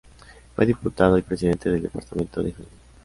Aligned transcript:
Fue 0.55 0.65
Diputado 0.65 1.15
y 1.19 1.21
presidente 1.21 1.69
del 1.69 1.83
departamento 1.83 2.41
de 2.41 2.53
Junín. 2.53 2.69